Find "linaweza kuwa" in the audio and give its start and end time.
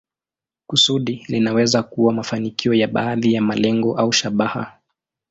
1.27-2.13